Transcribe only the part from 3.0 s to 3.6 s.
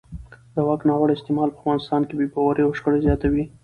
زیاتوي